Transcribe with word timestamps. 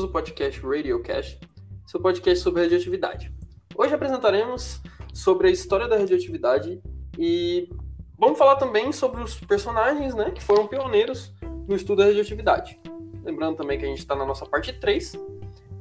Somos 0.00 0.04
o 0.04 0.08
podcast 0.08 0.60
RadioCast, 0.62 1.38
seu 1.86 2.00
podcast 2.00 2.42
sobre 2.42 2.62
radioatividade. 2.62 3.30
Hoje 3.76 3.94
apresentaremos 3.94 4.80
sobre 5.12 5.48
a 5.48 5.50
história 5.50 5.86
da 5.86 5.98
radioatividade 5.98 6.80
e 7.18 7.68
vamos 8.18 8.38
falar 8.38 8.56
também 8.56 8.92
sobre 8.92 9.22
os 9.22 9.38
personagens 9.40 10.14
né, 10.14 10.30
que 10.30 10.42
foram 10.42 10.66
pioneiros 10.66 11.34
no 11.68 11.76
estudo 11.76 11.98
da 11.98 12.06
radioatividade. 12.06 12.80
Lembrando 13.22 13.56
também 13.56 13.78
que 13.78 13.84
a 13.84 13.88
gente 13.88 13.98
está 13.98 14.14
na 14.14 14.24
nossa 14.24 14.46
parte 14.46 14.72
3 14.72 15.12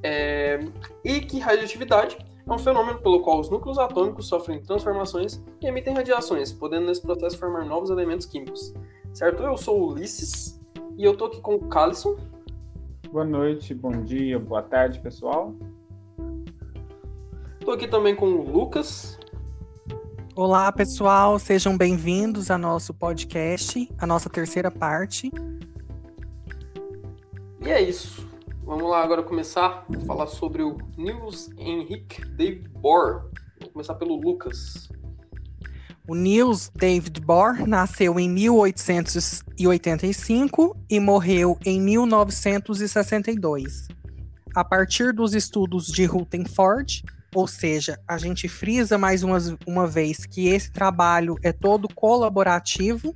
é, 0.03 0.59
e 1.05 1.21
que 1.21 1.39
radioatividade 1.39 2.17
é 2.45 2.51
um 2.51 2.59
fenômeno 2.59 2.99
pelo 2.99 3.21
qual 3.21 3.39
os 3.39 3.49
núcleos 3.49 3.77
atômicos 3.77 4.27
sofrem 4.27 4.61
transformações 4.61 5.41
e 5.61 5.67
emitem 5.67 5.93
radiações, 5.93 6.51
podendo 6.51 6.87
nesse 6.87 7.01
processo 7.01 7.37
formar 7.37 7.63
novos 7.63 7.89
elementos 7.89 8.25
químicos. 8.25 8.73
Certo? 9.13 9.43
Eu 9.43 9.55
sou 9.55 9.79
o 9.79 9.91
Ulisses 9.93 10.59
e 10.97 11.05
eu 11.05 11.15
tô 11.15 11.25
aqui 11.25 11.39
com 11.39 11.55
o 11.55 11.69
Calisson. 11.69 12.17
Boa 13.11 13.25
noite, 13.25 13.73
bom 13.73 14.03
dia, 14.03 14.37
boa 14.37 14.61
tarde, 14.61 14.99
pessoal. 14.99 15.55
Tô 17.59 17.71
aqui 17.71 17.87
também 17.87 18.15
com 18.15 18.27
o 18.27 18.51
Lucas. 18.51 19.17
Olá, 20.35 20.71
pessoal, 20.71 21.39
sejam 21.39 21.75
bem-vindos 21.75 22.51
ao 22.51 22.59
nosso 22.59 22.93
podcast, 22.93 23.91
a 23.97 24.05
nossa 24.05 24.29
terceira 24.29 24.69
parte. 24.69 25.31
E 27.65 27.67
é 27.67 27.81
isso. 27.81 28.29
Vamos 28.63 28.87
lá 28.87 29.03
agora 29.03 29.23
começar 29.23 29.87
a 29.91 30.05
falar 30.05 30.27
sobre 30.27 30.61
o 30.61 30.77
Niels 30.95 31.49
Henrik 31.57 32.23
David 32.35 32.69
Bohr. 32.69 33.31
Vou 33.59 33.71
começar 33.71 33.95
pelo 33.95 34.17
Lucas. 34.17 34.87
O 36.09 36.15
Niels 36.15 36.71
David 36.73 37.21
Bohr 37.21 37.67
nasceu 37.67 38.19
em 38.19 38.27
1885 38.27 40.75
e 40.89 40.99
morreu 40.99 41.55
em 41.63 41.79
1962. 41.79 43.87
A 44.55 44.65
partir 44.65 45.13
dos 45.13 45.35
estudos 45.35 45.85
de 45.85 46.05
Rutherford, 46.05 47.03
ou 47.35 47.45
seja, 47.45 47.99
a 48.07 48.17
gente 48.17 48.47
frisa 48.47 48.97
mais 48.97 49.21
uma, 49.21 49.37
uma 49.67 49.85
vez 49.85 50.25
que 50.25 50.47
esse 50.47 50.71
trabalho 50.71 51.35
é 51.43 51.51
todo 51.51 51.87
colaborativo, 51.93 53.13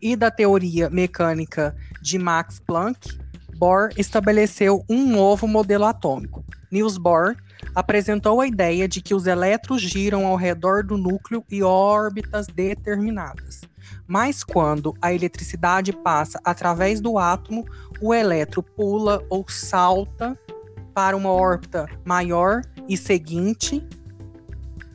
e 0.00 0.14
da 0.14 0.30
teoria 0.30 0.88
mecânica 0.88 1.74
de 2.00 2.16
Max 2.16 2.60
Planck, 2.64 3.18
Bohr 3.56 3.88
estabeleceu 3.96 4.84
um 4.88 5.10
novo 5.10 5.48
modelo 5.48 5.86
atômico. 5.86 6.44
Niels 6.70 6.96
Bohr 6.96 7.34
apresentou 7.74 8.40
a 8.40 8.46
ideia 8.46 8.86
de 8.86 9.00
que 9.00 9.14
os 9.14 9.26
elétrons 9.26 9.80
giram 9.80 10.26
ao 10.26 10.36
redor 10.36 10.84
do 10.84 10.96
núcleo 10.96 11.44
e 11.50 11.62
órbitas 11.62 12.46
determinadas. 12.46 13.62
Mas 14.06 14.44
quando 14.44 14.94
a 15.00 15.12
eletricidade 15.12 15.92
passa 15.92 16.40
através 16.44 17.00
do 17.00 17.18
átomo, 17.18 17.64
o 18.00 18.12
elétron 18.12 18.62
pula 18.62 19.24
ou 19.30 19.44
salta 19.48 20.38
para 20.94 21.16
uma 21.16 21.30
órbita 21.30 21.88
maior 22.04 22.62
e 22.88 22.96
seguinte, 22.96 23.84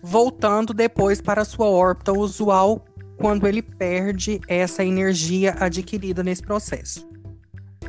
voltando 0.01 0.73
depois 0.73 1.21
para 1.21 1.43
sua 1.43 1.67
órbita 1.67 2.13
usual 2.13 2.85
quando 3.17 3.47
ele 3.47 3.61
perde 3.61 4.39
essa 4.47 4.83
energia 4.83 5.55
adquirida 5.59 6.23
nesse 6.23 6.43
processo. 6.43 7.07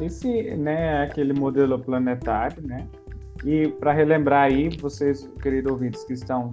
Esse 0.00 0.56
né, 0.56 1.02
é 1.02 1.02
aquele 1.02 1.33
modelo 1.33 1.78
planetário, 1.78 2.62
né? 2.67 2.86
E 3.44 3.68
para 3.68 3.92
relembrar 3.92 4.44
aí, 4.44 4.68
vocês, 4.80 5.30
queridos 5.40 5.72
ouvintes 5.72 6.04
que 6.04 6.12
estão 6.12 6.50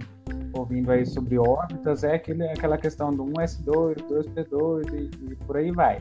ouvindo 0.52 0.90
aí 0.90 1.04
sobre 1.04 1.38
órbitas, 1.38 2.04
é 2.04 2.14
aquele, 2.14 2.44
aquela 2.48 2.78
questão 2.78 3.10
do 3.10 3.24
1s2, 3.24 3.96
2p2 4.08 4.94
e, 4.94 5.32
e 5.32 5.36
por 5.36 5.56
aí 5.56 5.70
vai. 5.70 5.98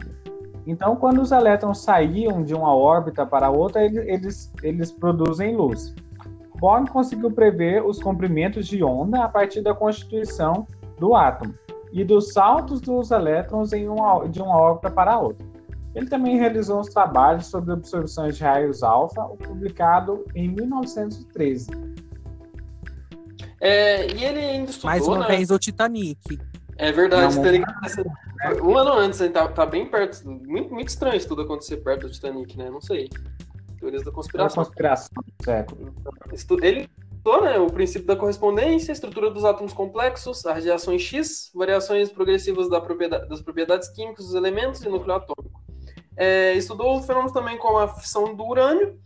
Então, 0.67 0.95
quando 0.95 1.21
os 1.21 1.31
elétrons 1.31 1.79
saíam 1.79 2.43
de 2.43 2.53
uma 2.55 2.75
órbita 2.75 3.25
para 3.25 3.49
outra, 3.49 3.83
eles, 3.83 4.51
eles 4.63 4.91
produzem 4.91 5.55
luz. 5.55 5.93
Bohr 6.59 6.89
conseguiu 6.89 7.31
prever 7.31 7.85
os 7.85 8.01
comprimentos 8.01 8.65
de 8.67 8.83
onda 8.83 9.23
a 9.23 9.29
partir 9.29 9.61
da 9.61 9.73
constituição 9.73 10.65
do 10.97 11.15
átomo 11.15 11.53
e 11.91 12.03
dos 12.03 12.33
saltos 12.33 12.81
dos 12.81 13.11
elétrons 13.11 13.73
em 13.73 13.87
uma, 13.87 14.27
de 14.27 14.41
uma 14.41 14.57
órbita 14.57 14.89
para 14.89 15.19
outra. 15.19 15.45
Ele 15.95 16.07
também 16.07 16.37
realizou 16.37 16.79
uns 16.79 16.89
trabalhos 16.89 17.47
sobre 17.47 17.71
absorções 17.71 18.35
de 18.37 18.43
raios 18.43 18.83
alfa, 18.83 19.23
publicado 19.23 20.25
em 20.35 20.49
1913. 20.49 21.67
É, 23.61 24.05
e 24.11 24.23
ele 24.23 24.39
ainda 24.39 24.69
estudou, 24.69 24.89
Mais 24.91 25.07
uma 25.07 25.19
né? 25.19 25.27
vez 25.27 25.49
o 25.49 25.57
Titanic. 25.57 26.39
É 26.77 26.91
verdade, 26.91 27.33
Não, 27.35 27.43
Titanic 27.43 27.65
um 28.61 28.77
ano 28.77 28.91
antes, 28.93 29.21
ele 29.21 29.29
tá, 29.31 29.47
tá 29.47 29.65
bem 29.65 29.85
perto. 29.89 30.27
Muito, 30.29 30.73
muito 30.73 30.89
estranho 30.89 31.15
isso 31.15 31.27
tudo 31.27 31.43
acontecer 31.43 31.77
perto 31.77 32.07
do 32.07 32.11
Titanic, 32.11 32.57
né? 32.57 32.69
Não 32.69 32.81
sei. 32.81 33.09
Teorias 33.79 34.03
da 34.03 34.11
a 34.11 34.13
conspiração. 34.13 34.63
conspiração 34.63 35.09
do 35.15 35.45
século. 35.45 35.95
Estu- 36.33 36.57
Ele 36.63 36.89
estudou 37.15 37.41
né, 37.43 37.57
o 37.57 37.67
princípio 37.67 38.05
da 38.05 38.15
correspondência, 38.15 38.91
a 38.91 38.93
estrutura 38.93 39.31
dos 39.31 39.45
átomos 39.45 39.71
complexos, 39.73 40.45
as 40.45 40.53
radiações 40.55 41.01
X, 41.01 41.49
variações 41.55 42.11
progressivas 42.11 42.69
da 42.69 42.81
propriedade- 42.81 43.27
das 43.29 43.41
propriedades 43.41 43.87
químicas 43.89 44.25
dos 44.25 44.35
elementos 44.35 44.81
e 44.83 44.89
núcleo 44.89 45.15
atômico. 45.15 45.54
É, 46.17 46.53
estudou 46.53 47.01
fenômenos 47.01 47.31
também 47.31 47.57
como 47.57 47.77
a 47.77 47.87
fissão 47.87 48.33
do 48.35 48.45
urânio, 48.45 48.99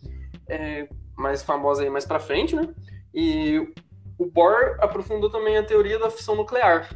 é, 0.47 0.87
mais 1.17 1.43
famosa 1.43 1.83
aí 1.83 1.89
mais 1.89 2.05
para 2.05 2.19
frente, 2.19 2.55
né? 2.55 2.67
E 3.13 3.73
o 4.17 4.25
Bohr 4.25 4.77
aprofundou 4.79 5.29
também 5.29 5.57
a 5.57 5.63
teoria 5.63 5.97
da 5.97 6.09
fissão 6.09 6.35
nuclear, 6.35 6.89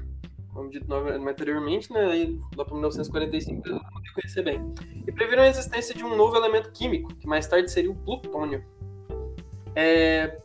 como 0.53 0.69
dito 0.69 0.93
anteriormente, 0.93 1.91
né? 1.91 2.05
Aí, 2.05 2.39
lá 2.55 2.63
para 2.63 2.73
1945 2.73 3.67
eu 3.67 3.79
conhecer 4.13 4.43
bem. 4.43 4.73
E 5.05 5.11
previram 5.11 5.43
a 5.43 5.47
existência 5.47 5.93
de 5.93 6.03
um 6.03 6.15
novo 6.15 6.35
elemento 6.35 6.71
químico, 6.71 7.13
que 7.15 7.27
mais 7.27 7.47
tarde 7.47 7.71
seria 7.71 7.91
o 7.91 7.95
plutônio. 7.95 8.63
É, 9.75 10.37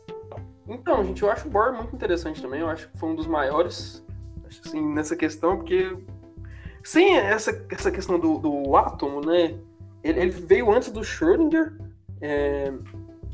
então, 0.67 1.03
gente, 1.03 1.21
eu 1.21 1.31
acho 1.31 1.47
o 1.47 1.51
Bohr 1.51 1.73
muito 1.73 1.95
interessante 1.95 2.41
também. 2.41 2.61
Eu 2.61 2.69
acho 2.69 2.89
que 2.89 2.97
foi 2.97 3.09
um 3.09 3.15
dos 3.15 3.27
maiores, 3.27 4.05
assim, 4.65 4.81
nessa 4.93 5.15
questão, 5.15 5.57
porque 5.57 5.95
sem 6.89 7.17
essa, 7.17 7.51
essa 7.69 7.91
questão 7.91 8.19
do, 8.19 8.39
do 8.39 8.75
átomo, 8.75 9.21
né? 9.21 9.55
Ele, 10.03 10.21
ele 10.21 10.31
veio 10.31 10.71
antes 10.71 10.91
do 10.91 11.01
Schrödinger. 11.01 11.77
é, 12.19 12.73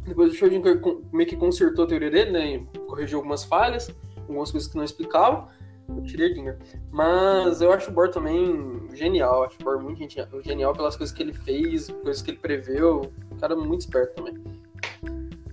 depois 0.05 0.33
o 0.33 0.35
Schrödinger 0.35 0.81
meio 1.13 1.29
que 1.29 1.37
consertou 1.37 1.85
a 1.85 1.87
teoria 1.87 2.11
dele, 2.11 2.31
né? 2.31 2.55
E 2.55 2.79
corrigiu 2.79 3.19
algumas 3.19 3.45
falhas, 3.45 3.89
algumas 4.27 4.51
coisas 4.51 4.69
que 4.69 4.75
não 4.75 4.83
explicava. 4.83 5.47
O 5.87 6.01
Schrödinger. 6.01 6.57
Mas 6.91 7.61
eu 7.61 7.71
acho 7.71 7.91
o 7.91 7.93
Bohr 7.93 8.09
também 8.09 8.89
genial. 8.93 9.45
Acho 9.45 9.55
o 9.61 9.63
Bohr 9.63 9.81
muito 9.81 10.05
genial, 10.43 10.73
pelas 10.73 10.97
coisas 10.97 11.15
que 11.15 11.23
ele 11.23 11.33
fez, 11.33 11.89
coisas 12.03 12.21
que 12.21 12.31
ele 12.31 12.39
preveu. 12.39 13.09
Cara 13.39 13.55
muito 13.55 13.81
esperto 13.81 14.15
também. 14.15 14.33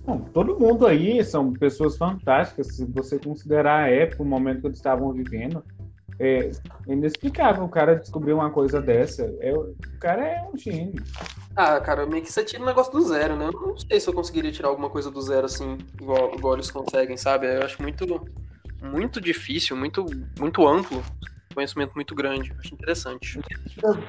Bom, 0.03 0.19
todo 0.33 0.59
mundo 0.59 0.85
aí 0.85 1.23
são 1.23 1.53
pessoas 1.53 1.95
fantásticas, 1.95 2.75
se 2.75 2.83
você 2.83 3.17
considerar 3.17 3.83
a 3.85 3.89
época, 3.89 4.23
o 4.23 4.25
momento 4.25 4.59
que 4.59 4.67
eles 4.67 4.77
estavam 4.77 5.13
vivendo. 5.13 5.63
É 6.19 6.51
inexplicável 6.87 7.63
o 7.63 7.69
cara 7.69 7.95
descobrir 7.95 8.33
uma 8.33 8.51
coisa 8.51 8.81
dessa. 8.81 9.23
É, 9.39 9.53
o 9.53 9.75
cara 9.99 10.25
é 10.25 10.41
um 10.53 10.57
gênio. 10.57 11.03
Ah, 11.55 11.79
cara, 11.79 12.05
meio 12.05 12.23
que 12.23 12.31
você 12.31 12.43
tira 12.43 12.63
o 12.63 12.65
negócio 12.65 12.91
do 12.91 13.01
zero, 13.01 13.35
né? 13.35 13.45
Eu 13.45 13.51
não 13.51 13.77
sei 13.77 13.99
se 13.99 14.07
eu 14.09 14.13
conseguiria 14.13 14.51
tirar 14.51 14.69
alguma 14.69 14.89
coisa 14.89 15.11
do 15.11 15.21
zero 15.21 15.45
assim, 15.45 15.77
igual, 16.01 16.33
igual 16.35 16.53
eles 16.55 16.69
conseguem, 16.71 17.15
sabe? 17.15 17.45
Eu 17.47 17.63
acho 17.63 17.81
muito, 17.81 18.25
muito 18.81 19.21
difícil, 19.21 19.75
muito, 19.75 20.05
muito 20.39 20.67
amplo, 20.67 21.03
conhecimento 21.53 21.93
muito 21.95 22.15
grande. 22.15 22.51
Acho 22.59 22.73
interessante. 22.73 23.39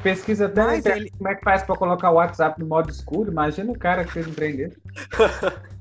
Pesquisa 0.03 0.47
até 0.47 0.63
Mas 0.65 0.87
ele- 0.87 1.11
como 1.19 1.29
é 1.29 1.35
que 1.35 1.43
faz 1.43 1.63
para 1.63 1.77
colocar 1.77 2.11
o 2.11 2.15
WhatsApp 2.15 2.59
no 2.61 2.67
modo 2.67 2.91
escuro. 2.91 3.31
Imagina 3.31 3.71
o 3.73 3.79
cara 3.79 4.05
que 4.05 4.13
fez 4.13 4.27
um 4.27 4.33
trem 4.33 4.57
desse. 4.57 4.79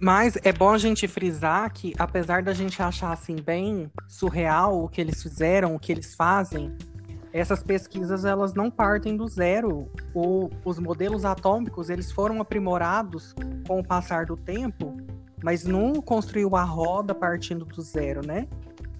Mas 0.00 0.36
é 0.44 0.52
bom 0.52 0.70
a 0.70 0.78
gente 0.78 1.08
frisar 1.08 1.72
que, 1.72 1.92
apesar 1.98 2.42
da 2.42 2.52
gente 2.52 2.80
achar 2.82 3.12
assim 3.12 3.36
bem 3.36 3.90
surreal 4.06 4.84
o 4.84 4.88
que 4.88 5.00
eles 5.00 5.22
fizeram, 5.22 5.74
o 5.74 5.78
que 5.78 5.90
eles 5.90 6.14
fazem, 6.14 6.72
essas 7.32 7.62
pesquisas 7.62 8.24
elas 8.24 8.54
não 8.54 8.70
partem 8.70 9.16
do 9.16 9.26
zero. 9.26 9.90
O- 10.14 10.48
os 10.64 10.78
modelos 10.78 11.24
atômicos 11.24 11.90
eles 11.90 12.12
foram 12.12 12.40
aprimorados 12.40 13.34
com 13.66 13.80
o 13.80 13.84
passar 13.84 14.26
do 14.26 14.36
tempo, 14.36 14.96
mas 15.42 15.64
não 15.64 15.94
construiu 15.94 16.54
a 16.56 16.62
roda 16.62 17.14
partindo 17.14 17.64
do 17.64 17.82
zero, 17.82 18.24
né? 18.26 18.46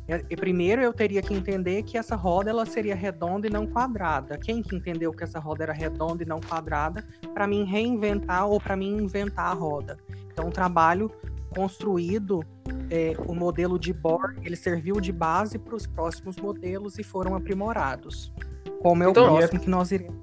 E- 0.08 0.24
E 0.30 0.36
primeiro 0.36 0.82
eu 0.82 0.92
teria 0.92 1.22
que 1.22 1.32
entender 1.34 1.82
que 1.84 1.96
essa 1.96 2.16
roda 2.16 2.50
ela 2.50 2.66
seria 2.66 2.94
redonda 2.94 3.46
e 3.46 3.50
não 3.50 3.66
quadrada. 3.66 4.36
Quem 4.38 4.62
que 4.62 4.74
entendeu 4.74 5.12
que 5.12 5.22
essa 5.22 5.38
roda 5.38 5.62
era 5.64 5.72
redonda 5.72 6.22
e 6.22 6.26
não 6.26 6.40
quadrada 6.40 7.04
para 7.34 7.46
mim 7.46 7.64
reinventar 7.64 8.46
ou 8.48 8.58
para 8.60 8.74
mim 8.76 8.96
inventar 8.96 9.46
a 9.50 9.54
roda? 9.54 9.96
Então, 10.38 10.48
um 10.48 10.52
trabalho 10.52 11.10
construído, 11.50 12.44
é, 12.88 13.12
o 13.26 13.34
modelo 13.34 13.76
de 13.76 13.92
Bohr, 13.92 14.36
ele 14.44 14.54
serviu 14.54 15.00
de 15.00 15.10
base 15.10 15.58
para 15.58 15.74
os 15.74 15.84
próximos 15.84 16.36
modelos 16.36 16.96
e 16.96 17.02
foram 17.02 17.34
aprimorados. 17.34 18.32
Como 18.80 19.02
é 19.02 19.10
Então, 19.10 19.24
o 19.34 19.36
próximo 19.38 19.58
que 19.60 19.68
nós 19.68 19.90
iremos. 19.90 20.14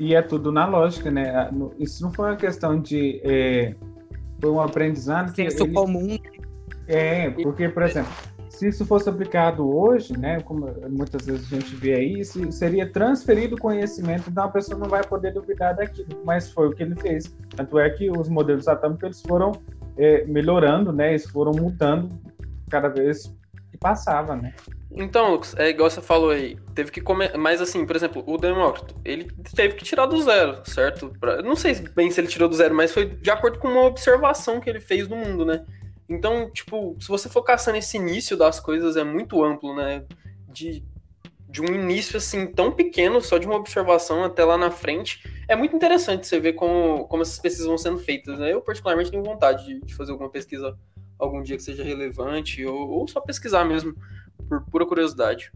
E 0.00 0.12
é 0.12 0.20
tudo 0.20 0.50
na 0.50 0.66
lógica, 0.66 1.08
né? 1.08 1.48
Isso 1.78 2.02
não 2.02 2.12
foi 2.12 2.30
uma 2.30 2.36
questão 2.36 2.80
de. 2.80 3.20
é, 3.22 3.76
foi 4.40 4.50
um 4.50 4.60
aprendizado 4.60 5.32
que. 5.32 5.48
Senso 5.48 5.62
ele- 5.62 5.72
comum. 5.72 6.18
É, 6.88 7.30
porque, 7.30 7.68
por 7.68 7.84
exemplo, 7.84 8.12
se 8.64 8.76
isso 8.76 8.86
fosse 8.86 9.08
aplicado 9.08 9.68
hoje, 9.68 10.16
né, 10.16 10.40
como 10.40 10.66
muitas 10.88 11.26
vezes 11.26 11.52
a 11.52 11.56
gente 11.56 11.74
vê 11.76 11.94
aí, 11.94 12.24
seria 12.24 12.88
transferido 12.90 13.56
o 13.56 13.58
conhecimento, 13.58 14.30
então 14.30 14.44
a 14.44 14.48
pessoa 14.48 14.78
não 14.78 14.88
vai 14.88 15.02
poder 15.02 15.32
duvidar 15.32 15.76
daquilo, 15.76 16.22
mas 16.24 16.50
foi 16.50 16.68
o 16.68 16.72
que 16.72 16.82
ele 16.82 16.94
fez. 16.96 17.34
Tanto 17.54 17.78
é 17.78 17.90
que 17.90 18.10
os 18.10 18.28
modelos 18.28 18.66
atômicos 18.66 19.02
eles 19.04 19.22
foram 19.22 19.52
é, 19.96 20.24
melhorando, 20.24 20.92
né, 20.92 21.10
eles 21.10 21.28
foram 21.28 21.52
mutando 21.52 22.08
cada 22.70 22.88
vez 22.88 23.34
que 23.70 23.78
passava, 23.78 24.34
né. 24.34 24.54
Então, 24.96 25.32
Lucas, 25.32 25.54
é 25.58 25.68
igual 25.68 25.90
você 25.90 26.00
falou 26.00 26.30
aí, 26.30 26.56
teve 26.74 26.90
que 26.92 27.00
comer, 27.00 27.36
mas 27.36 27.60
assim, 27.60 27.84
por 27.84 27.96
exemplo, 27.96 28.22
o 28.26 28.38
Demócrito, 28.38 28.94
ele 29.04 29.28
teve 29.54 29.74
que 29.74 29.84
tirar 29.84 30.06
do 30.06 30.22
zero, 30.22 30.62
certo? 30.64 31.12
Pra... 31.18 31.42
não 31.42 31.56
sei 31.56 31.74
bem 31.94 32.10
se 32.10 32.20
ele 32.20 32.28
tirou 32.28 32.48
do 32.48 32.54
zero, 32.54 32.74
mas 32.74 32.92
foi 32.92 33.06
de 33.06 33.30
acordo 33.30 33.58
com 33.58 33.68
uma 33.68 33.82
observação 33.86 34.60
que 34.60 34.70
ele 34.70 34.80
fez 34.80 35.08
do 35.08 35.16
mundo, 35.16 35.44
né? 35.44 35.64
Então, 36.08 36.50
tipo, 36.50 36.96
se 37.00 37.08
você 37.08 37.28
for 37.28 37.42
caçando 37.42 37.78
esse 37.78 37.96
início 37.96 38.36
das 38.36 38.60
coisas, 38.60 38.96
é 38.96 39.04
muito 39.04 39.42
amplo, 39.42 39.74
né? 39.74 40.04
De, 40.48 40.84
de 41.48 41.62
um 41.62 41.66
início, 41.66 42.16
assim, 42.16 42.46
tão 42.46 42.70
pequeno, 42.70 43.20
só 43.20 43.38
de 43.38 43.46
uma 43.46 43.56
observação 43.56 44.22
até 44.22 44.44
lá 44.44 44.58
na 44.58 44.70
frente. 44.70 45.22
É 45.48 45.56
muito 45.56 45.74
interessante 45.74 46.26
você 46.26 46.38
ver 46.38 46.54
como, 46.54 47.06
como 47.08 47.22
essas 47.22 47.38
pesquisas 47.38 47.66
vão 47.66 47.78
sendo 47.78 47.98
feitas, 47.98 48.38
né? 48.38 48.52
Eu, 48.52 48.60
particularmente, 48.60 49.10
tenho 49.10 49.22
vontade 49.22 49.64
de, 49.64 49.80
de 49.80 49.94
fazer 49.94 50.12
alguma 50.12 50.30
pesquisa 50.30 50.76
algum 51.18 51.42
dia 51.42 51.56
que 51.56 51.62
seja 51.62 51.82
relevante, 51.82 52.64
ou, 52.66 52.88
ou 52.90 53.08
só 53.08 53.20
pesquisar 53.20 53.64
mesmo 53.64 53.94
por 54.48 54.62
pura 54.66 54.86
curiosidade. 54.86 55.50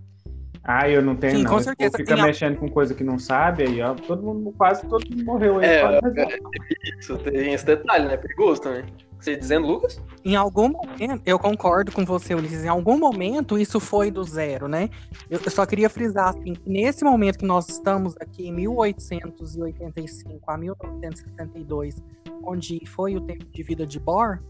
Ah, 0.63 0.89
eu 0.89 1.01
não 1.01 1.17
tenho, 1.17 1.39
Sim, 1.39 1.43
não. 1.45 1.53
Com 1.53 1.61
certeza. 1.61 1.97
Fica 1.97 2.17
mexendo 2.17 2.59
com 2.59 2.69
coisa 2.69 2.95
que 2.95 3.03
não 3.03 3.19
sabe, 3.19 3.65
aí, 3.65 3.81
ó, 3.81 3.95
todo 3.95 4.23
mundo, 4.23 4.53
quase 4.57 4.87
todo 4.87 5.03
mundo 5.11 5.25
morreu 5.25 5.59
aí. 5.59 5.67
É, 5.67 5.83
é, 5.83 6.99
isso, 6.99 7.17
tem 7.19 7.55
esse 7.55 7.65
detalhe, 7.65 8.07
né? 8.07 8.17
Perigoso 8.17 8.61
também. 8.61 8.85
Você 9.19 9.37
dizendo, 9.37 9.67
Lucas? 9.67 10.01
Em 10.25 10.37
algum 10.37 10.69
momento, 10.69 11.23
eu 11.27 11.39
concordo 11.39 11.91
com 11.91 12.05
você, 12.05 12.35
Ulisses, 12.35 12.65
em 12.65 12.69
algum 12.69 12.99
momento 12.99 13.59
isso 13.59 13.81
foi 13.81 14.11
do 14.11 14.23
zero, 14.23 14.69
né? 14.69 14.89
Eu, 15.29 15.41
só 15.51 15.67
queria 15.67 15.91
frisar, 15.91 16.29
assim, 16.29 16.55
que 16.55 16.71
nesse 16.71 17.05
momento 17.05 17.39
que 17.39 17.47
nós 17.47 17.69
estamos 17.69 18.15
aqui, 18.21 18.47
em 18.47 18.53
1885 18.53 20.51
a 20.51 20.57
1972, 20.57 21.97
onde 22.45 22.81
foi 22.87 23.17
o 23.17 23.21
tempo 23.21 23.45
de 23.45 23.63
vida 23.63 23.87
de 23.87 23.99
Bohr, 23.99 24.41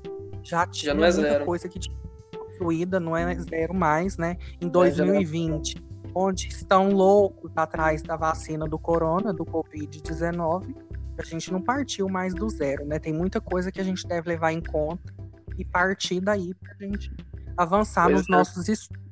já 0.43 0.67
tinha 0.67 0.93
já 0.93 0.93
é 0.93 0.95
muita 0.95 1.13
zero. 1.13 1.45
coisa 1.45 1.69
que 1.69 1.79
tinha 1.79 1.97
construída, 2.37 3.01
não 3.01 3.17
é 3.17 3.35
zero 3.37 3.75
mais, 3.75 4.19
né? 4.19 4.37
Em 4.61 4.69
2020, 4.69 5.77
é, 5.77 5.81
onde 6.15 6.49
estão 6.49 6.91
loucos 6.91 7.51
atrás 7.57 8.03
da 8.03 8.17
vacina 8.17 8.67
do 8.67 8.79
corona, 8.79 9.33
do 9.33 9.45
Covid-19, 9.45 10.75
a 11.23 11.25
gente 11.25 11.53
não 11.53 11.61
partiu 11.61 12.09
mais 12.09 12.35
do 12.35 12.49
zero, 12.49 12.85
né? 12.85 12.99
Tem 12.99 13.13
muita 13.13 13.41
coisa 13.41 13.73
que 13.73 13.81
a 13.81 13.85
gente 13.85 14.07
deve 14.07 14.29
levar 14.29 14.53
em 14.53 14.61
conta 14.61 15.13
e 15.57 15.65
partir 15.65 16.21
daí 16.21 16.55
pra 16.55 16.75
gente 16.81 17.13
avançar 17.57 18.05
pois 18.05 18.19
nos 18.19 18.29
é. 18.29 18.33
nossos 18.33 18.69
estudos. 18.69 19.03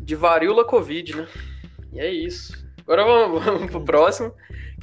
De 0.00 0.14
varíola 0.14 0.64
Covid, 0.64 1.16
né? 1.16 1.28
E 1.92 2.00
é 2.00 2.10
isso. 2.10 2.66
Agora 2.80 3.04
vamos, 3.04 3.42
vamos 3.44 3.70
pro 3.70 3.84
próximo, 3.84 4.32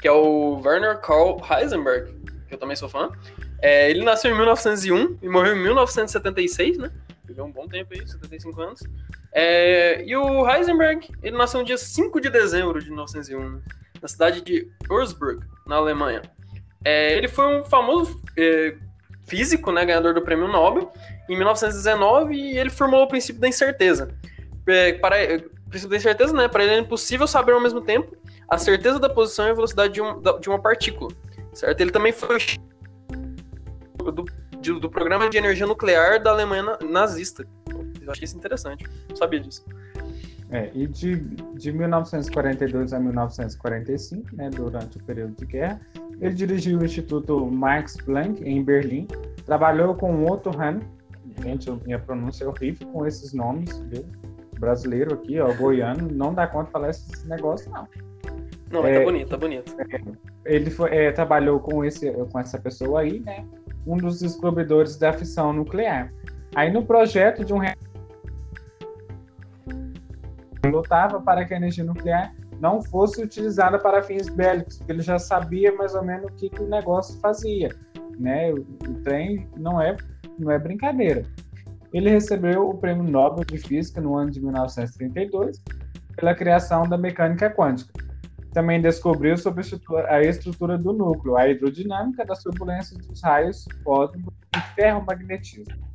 que 0.01 0.07
é 0.07 0.11
o 0.11 0.61
Werner 0.63 0.99
Karl 0.99 1.41
Heisenberg, 1.49 2.13
que 2.47 2.53
eu 2.53 2.57
também 2.57 2.75
sou 2.75 2.89
fã. 2.89 3.09
É, 3.61 3.89
ele 3.89 4.03
nasceu 4.03 4.31
em 4.31 4.35
1901 4.35 5.19
e 5.21 5.29
morreu 5.29 5.55
em 5.55 5.63
1976, 5.63 6.77
né? 6.77 6.91
viveu 7.25 7.45
um 7.45 7.51
bom 7.51 7.67
tempo 7.67 7.93
aí, 7.93 8.07
75 8.07 8.61
anos. 8.61 8.81
É, 9.31 10.03
e 10.05 10.15
o 10.15 10.49
Heisenberg, 10.49 11.09
ele 11.21 11.37
nasceu 11.37 11.59
no 11.59 11.65
dia 11.65 11.77
5 11.77 12.21
de 12.21 12.29
dezembro 12.29 12.79
de 12.79 12.87
1901, 12.87 13.61
na 14.03 14.07
cidade 14.09 14.41
de 14.41 14.69
Würzburg, 14.89 15.39
na 15.65 15.77
Alemanha. 15.77 16.21
É, 16.85 17.17
ele 17.17 17.29
foi 17.29 17.47
um 17.47 17.63
famoso 17.63 18.21
é, 18.37 18.75
físico, 19.25 19.71
né, 19.71 19.85
ganhador 19.85 20.13
do 20.13 20.21
prêmio 20.21 20.47
Nobel, 20.47 20.91
em 21.29 21.37
1919, 21.37 22.35
e 22.35 22.57
ele 22.57 22.69
formou 22.69 23.03
o 23.03 23.07
princípio 23.07 23.41
da 23.41 23.47
incerteza. 23.47 24.13
É, 24.67 24.93
para, 24.93 25.15
o 25.15 25.69
princípio 25.69 25.89
da 25.89 25.97
incerteza, 25.97 26.33
né, 26.33 26.47
para 26.49 26.63
ele 26.63 26.73
é 26.73 26.79
impossível 26.79 27.25
saber 27.25 27.53
ao 27.53 27.61
mesmo 27.61 27.81
tempo 27.81 28.15
a 28.49 28.57
certeza 28.57 28.99
da 28.99 29.09
posição 29.09 29.47
e 29.47 29.51
a 29.51 29.53
velocidade 29.53 29.93
de, 29.93 30.01
um, 30.01 30.21
de 30.39 30.49
uma 30.49 30.59
partícula, 30.59 31.09
certo? 31.53 31.79
Ele 31.79 31.91
também 31.91 32.11
foi 32.11 32.37
do 33.97 34.25
de, 34.63 34.79
do 34.79 34.89
programa 34.89 35.29
de 35.29 35.37
energia 35.37 35.67
nuclear 35.67 36.23
da 36.23 36.31
Alemanha 36.31 36.77
nazista. 36.81 37.45
Eu 38.01 38.11
achei 38.11 38.23
isso 38.23 38.37
interessante. 38.37 38.85
Não 39.09 39.15
sabia 39.15 39.39
disso. 39.39 39.63
É, 40.53 40.69
e 40.71 40.85
de, 40.85 41.15
de 41.55 41.73
1942 41.73 42.93
a 42.93 42.99
1945, 42.99 44.35
né, 44.35 44.51
durante 44.51 44.99
o 44.99 45.03
período 45.03 45.35
de 45.35 45.47
guerra, 45.47 45.81
ele 46.21 46.35
dirigiu 46.35 46.77
o 46.77 46.85
Instituto 46.85 47.43
Max 47.47 47.97
Planck 47.97 48.43
em 48.43 48.63
Berlim, 48.63 49.07
trabalhou 49.47 49.95
com 49.95 50.25
Otto 50.25 50.51
Hahn, 50.51 50.79
gente, 51.41 51.71
minha 51.83 51.97
pronúncia 51.97 52.45
é 52.45 52.47
horrível 52.47 52.87
com 52.89 53.03
esses 53.07 53.33
nomes, 53.33 53.79
viu? 53.89 54.05
brasileiro 54.59 55.15
aqui, 55.15 55.39
ó, 55.39 55.51
goiano, 55.53 56.07
não 56.11 56.35
dá 56.35 56.45
conta 56.45 56.65
de 56.65 56.71
falar 56.71 56.89
esse 56.91 57.27
negócio, 57.27 57.71
não. 57.71 57.87
Não, 58.71 58.81
tá 58.83 58.89
é, 58.89 58.99
tá 58.99 59.05
bonito, 59.05 59.29
tá 59.29 59.37
bonito. 59.37 59.75
É, 59.79 60.55
ele 60.55 60.69
foi, 60.69 60.95
é, 60.95 61.11
trabalhou 61.11 61.59
com, 61.59 61.83
esse, 61.83 62.11
com 62.11 62.39
essa 62.39 62.59
pessoa 62.59 63.01
aí, 63.01 63.19
né, 63.21 63.43
um 63.87 63.97
dos 63.97 64.19
descobridores 64.19 64.97
da 64.97 65.11
fissão 65.11 65.51
nuclear. 65.51 66.13
Aí 66.55 66.71
no 66.71 66.85
projeto 66.85 67.43
de 67.43 67.53
um 67.53 67.57
lutava 70.71 71.21
para 71.21 71.45
que 71.45 71.53
a 71.53 71.57
energia 71.57 71.83
nuclear 71.83 72.33
não 72.59 72.81
fosse 72.81 73.21
utilizada 73.21 73.77
para 73.77 74.01
fins 74.01 74.29
bélicos, 74.29 74.77
porque 74.77 74.91
ele 74.91 75.01
já 75.01 75.19
sabia 75.19 75.73
mais 75.75 75.93
ou 75.93 76.03
menos 76.03 76.25
o 76.25 76.35
que, 76.35 76.49
que 76.49 76.61
o 76.61 76.67
negócio 76.67 77.19
fazia, 77.19 77.69
né? 78.17 78.51
O, 78.51 78.59
o 78.59 78.93
trem 79.03 79.47
não 79.57 79.81
é 79.81 79.95
não 80.39 80.51
é 80.51 80.57
brincadeira. 80.57 81.23
Ele 81.93 82.09
recebeu 82.09 82.69
o 82.69 82.77
Prêmio 82.77 83.03
Nobel 83.03 83.45
de 83.45 83.57
Física 83.57 84.01
no 84.01 84.17
ano 84.17 84.31
de 84.31 84.41
1932 84.41 85.61
pela 86.15 86.33
criação 86.33 86.87
da 86.87 86.97
mecânica 86.97 87.51
quântica 87.51 88.03
também 88.53 88.79
descobriu 88.79 89.35
sobre 89.35 89.63
a 90.07 90.21
estrutura 90.21 90.77
do 90.77 90.93
núcleo, 90.93 91.35
a 91.35 91.49
hidrodinâmica 91.49 92.23
das 92.23 92.43
turbulências 92.43 93.05
dos 93.05 93.21
raios 93.21 93.67
cósmicos 93.83 94.33
e 94.55 94.61
ferromagnetismo. 94.75 95.92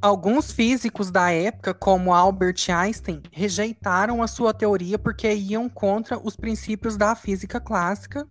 Alguns 0.00 0.52
físicos 0.52 1.10
da 1.10 1.32
época, 1.32 1.74
como 1.74 2.14
Albert 2.14 2.70
Einstein, 2.70 3.20
rejeitaram 3.32 4.22
a 4.22 4.28
sua 4.28 4.54
teoria 4.54 4.96
porque 4.96 5.32
iam 5.34 5.68
contra 5.68 6.16
os 6.16 6.36
princípios 6.36 6.96
da 6.96 7.16
física 7.16 7.58
clássica, 7.58 8.24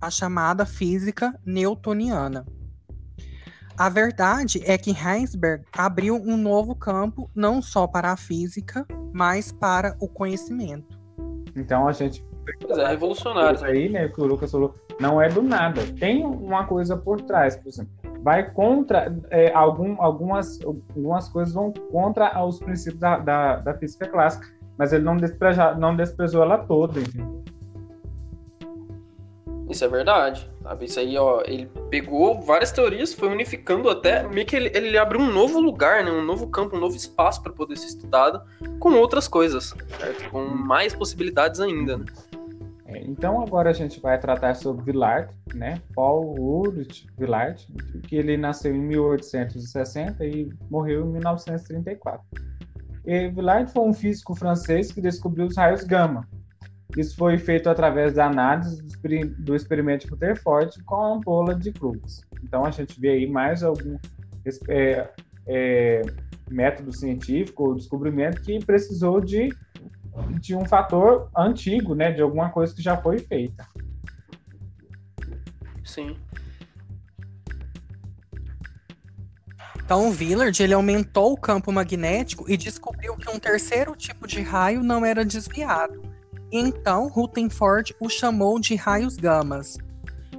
a 0.00 0.10
chamada 0.10 0.66
física 0.66 1.32
newtoniana. 1.46 2.44
A 3.78 3.88
verdade 3.88 4.60
é 4.64 4.76
que 4.76 4.90
Heisenberg 4.90 5.64
abriu 5.72 6.16
um 6.16 6.36
novo 6.36 6.74
campo 6.74 7.30
não 7.36 7.62
só 7.62 7.86
para 7.86 8.10
a 8.10 8.16
física, 8.16 8.84
mas 9.12 9.52
para 9.52 9.96
o 10.00 10.08
conhecimento. 10.08 10.98
Então 11.54 11.86
a 11.86 11.92
gente 11.92 12.24
Pois 12.60 12.78
é, 12.78 12.86
revolucionário. 12.88 13.64
Aí, 13.64 13.88
né, 13.88 14.08
que 14.08 14.20
o 14.20 14.26
Lucas 14.26 14.50
falou, 14.50 14.74
não 15.00 15.20
é 15.20 15.28
do 15.28 15.42
nada. 15.42 15.82
Tem 15.98 16.24
uma 16.24 16.64
coisa 16.64 16.96
por 16.96 17.20
trás, 17.20 17.56
por 17.56 17.68
exemplo. 17.68 17.92
Vai 18.22 18.50
contra 18.50 19.14
é, 19.30 19.52
algum, 19.52 20.00
algumas, 20.00 20.60
algumas 20.62 21.28
coisas 21.28 21.54
vão 21.54 21.72
contra 21.72 22.44
os 22.44 22.58
princípios 22.58 23.00
da, 23.00 23.18
da, 23.18 23.56
da 23.56 23.74
física 23.74 24.08
clássica, 24.08 24.46
mas 24.76 24.92
ele 24.92 25.04
não, 25.04 25.16
despreja, 25.16 25.74
não 25.74 25.94
desprezou 25.96 26.42
ela 26.42 26.58
toda, 26.58 27.00
entendeu? 27.00 27.44
Isso 29.68 29.84
é 29.84 29.88
verdade, 29.88 30.48
sabe? 30.62 30.84
Isso 30.84 31.00
aí, 31.00 31.18
ó, 31.18 31.42
ele 31.44 31.68
pegou 31.90 32.40
várias 32.40 32.70
teorias, 32.70 33.12
foi 33.12 33.28
unificando 33.28 33.90
até, 33.90 34.22
meio 34.28 34.46
que 34.46 34.54
ele, 34.54 34.70
ele 34.72 34.96
abriu 34.96 35.20
um 35.20 35.32
novo 35.32 35.60
lugar, 35.60 36.04
né? 36.04 36.10
Um 36.10 36.24
novo 36.24 36.46
campo, 36.48 36.76
um 36.76 36.80
novo 36.80 36.96
espaço 36.96 37.42
para 37.42 37.52
poder 37.52 37.76
ser 37.76 37.86
estudado 37.86 38.40
com 38.78 38.92
outras 38.92 39.26
coisas, 39.26 39.74
certo? 39.98 40.30
Com 40.30 40.44
mais 40.44 40.94
possibilidades 40.94 41.60
ainda, 41.60 41.98
né? 41.98 42.04
É, 42.88 42.98
então 43.04 43.40
agora 43.40 43.70
a 43.70 43.72
gente 43.72 44.00
vai 44.00 44.18
tratar 44.18 44.54
sobre 44.54 44.84
Villard, 44.84 45.32
né? 45.54 45.80
Paul 45.94 46.38
Ulrich 46.38 47.06
Villard, 47.18 47.66
que 48.06 48.16
ele 48.16 48.36
nasceu 48.36 48.74
em 48.74 48.80
1860 48.80 50.24
e 50.24 50.48
morreu 50.70 51.06
em 51.06 51.12
1934. 51.12 52.20
E 53.04 53.28
Villard 53.28 53.70
foi 53.70 53.82
um 53.82 53.92
físico 53.92 54.34
francês 54.34 54.92
que 54.92 55.00
descobriu 55.00 55.46
os 55.46 55.56
raios 55.56 55.84
gama, 55.84 56.26
isso 56.96 57.14
foi 57.16 57.36
feito 57.36 57.68
através 57.68 58.14
da 58.14 58.26
análise 58.26 58.82
do 59.38 59.54
experimento 59.54 60.08
Rutherford 60.08 60.82
com 60.84 60.94
a 60.94 61.14
ampola 61.14 61.54
de 61.54 61.70
Crookes. 61.72 62.22
Então 62.42 62.64
a 62.64 62.70
gente 62.70 62.98
vê 62.98 63.10
aí 63.10 63.26
mais 63.26 63.62
algum 63.62 63.98
é, 64.68 65.08
é, 65.46 66.02
método 66.50 66.92
científico 66.92 67.64
ou 67.64 67.74
descobrimento 67.74 68.40
que 68.40 68.64
precisou 68.64 69.20
de, 69.20 69.48
de 70.40 70.54
um 70.54 70.64
fator 70.64 71.30
antigo, 71.36 71.94
né, 71.94 72.12
de 72.12 72.22
alguma 72.22 72.50
coisa 72.50 72.74
que 72.74 72.82
já 72.82 72.96
foi 72.96 73.18
feita. 73.18 73.66
Sim. 75.84 76.16
Então, 79.84 80.08
o 80.08 80.10
Villard 80.10 80.60
ele 80.60 80.74
aumentou 80.74 81.32
o 81.32 81.40
campo 81.40 81.70
magnético 81.70 82.50
e 82.50 82.56
descobriu 82.56 83.16
que 83.16 83.30
um 83.30 83.38
terceiro 83.38 83.94
tipo 83.94 84.26
de 84.26 84.40
raio 84.40 84.82
não 84.82 85.04
era 85.04 85.24
desviado, 85.24 86.02
então 86.50 87.08
Rutherford 87.08 87.94
o 88.00 88.08
chamou 88.08 88.58
de 88.58 88.74
raios 88.74 89.16
gamas. 89.16 89.78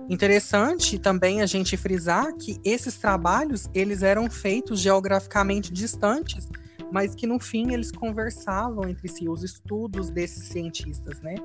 Interessante 0.10 0.98
também 0.98 1.42
a 1.42 1.46
gente 1.46 1.76
frisar 1.76 2.34
que 2.36 2.60
esses 2.64 2.98
trabalhos 2.98 3.70
eles 3.74 4.04
eram 4.04 4.30
feitos 4.30 4.80
geograficamente 4.80 5.72
distantes, 5.72 6.50
mas 6.92 7.14
que 7.16 7.28
no 7.28 7.40
fim 7.40 7.74
eles 7.74 7.92
conversavam 7.92 8.88
entre 8.90 9.08
si 9.08 9.28
os 9.28 9.44
estudos 9.44 10.10
desses 10.10 10.48
cientistas, 10.48 11.20
né? 11.22 11.36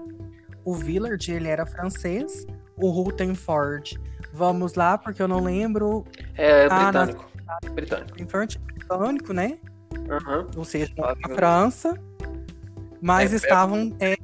O 0.64 0.75
Villard 0.75 1.30
ele 1.32 1.49
era 1.49 1.66
francês, 1.66 2.46
o 2.76 2.90
Rutherford, 2.90 3.99
vamos 4.32 4.75
lá 4.75 4.96
porque 4.96 5.20
eu 5.20 5.28
não 5.28 5.40
lembro. 5.42 6.04
É 6.37 6.68
britânico. 6.68 7.30
Ah, 7.49 7.58
britânico. 7.72 8.16
Britânico, 8.75 9.32
né? 9.32 9.58
Uhum. 9.92 10.46
Ou 10.56 10.64
seja, 10.64 10.92
na 10.96 11.34
França, 11.34 11.99
mas 13.00 13.32
É, 13.32 13.34
é- 13.34 13.37
estavam 13.37 13.94
é, 14.00 14.16